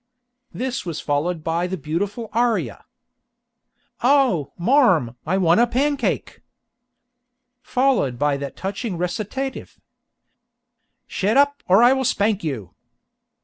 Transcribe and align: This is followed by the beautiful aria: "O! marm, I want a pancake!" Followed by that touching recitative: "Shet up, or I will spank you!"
This 0.51 0.87
is 0.87 0.99
followed 0.99 1.43
by 1.43 1.67
the 1.67 1.77
beautiful 1.77 2.31
aria: 2.33 2.85
"O! 4.01 4.51
marm, 4.57 5.15
I 5.27 5.37
want 5.37 5.59
a 5.59 5.67
pancake!" 5.67 6.41
Followed 7.61 8.17
by 8.17 8.35
that 8.37 8.55
touching 8.57 8.97
recitative: 8.97 9.79
"Shet 11.05 11.37
up, 11.37 11.61
or 11.67 11.83
I 11.83 11.93
will 11.93 12.03
spank 12.03 12.43
you!" 12.43 12.73